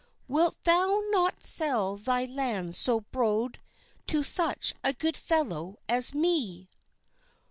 Wilt 0.27 0.57
thou 0.63 1.03
not 1.11 1.45
sell 1.45 1.95
thy 1.95 2.25
land 2.25 2.73
so 2.75 3.01
brode 3.13 3.59
To 4.07 4.23
such 4.23 4.73
a 4.83 4.93
good 4.93 5.15
fellow 5.15 5.75
as 5.87 6.11
me? 6.15 6.71